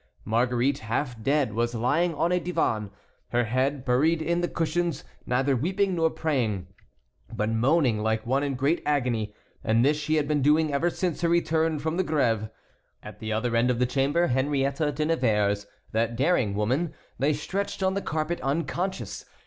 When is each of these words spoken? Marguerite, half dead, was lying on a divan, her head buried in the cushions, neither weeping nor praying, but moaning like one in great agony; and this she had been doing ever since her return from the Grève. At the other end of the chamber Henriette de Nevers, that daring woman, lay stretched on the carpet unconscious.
Marguerite, 0.25 0.79
half 0.79 1.21
dead, 1.21 1.53
was 1.53 1.75
lying 1.75 2.15
on 2.15 2.31
a 2.31 2.39
divan, 2.39 2.89
her 3.27 3.43
head 3.43 3.85
buried 3.85 4.19
in 4.19 4.41
the 4.41 4.47
cushions, 4.47 5.03
neither 5.27 5.55
weeping 5.55 5.93
nor 5.93 6.09
praying, 6.09 6.65
but 7.31 7.51
moaning 7.51 7.99
like 7.99 8.25
one 8.25 8.41
in 8.41 8.55
great 8.55 8.81
agony; 8.83 9.35
and 9.63 9.85
this 9.85 9.97
she 9.97 10.15
had 10.15 10.27
been 10.27 10.41
doing 10.41 10.73
ever 10.73 10.89
since 10.89 11.21
her 11.21 11.29
return 11.29 11.77
from 11.77 11.97
the 11.97 12.03
Grève. 12.03 12.49
At 13.03 13.19
the 13.19 13.31
other 13.31 13.55
end 13.55 13.69
of 13.69 13.77
the 13.77 13.85
chamber 13.85 14.25
Henriette 14.25 14.95
de 14.95 15.05
Nevers, 15.05 15.67
that 15.91 16.15
daring 16.15 16.55
woman, 16.55 16.95
lay 17.19 17.31
stretched 17.33 17.83
on 17.83 17.93
the 17.93 18.01
carpet 18.01 18.41
unconscious. 18.41 19.25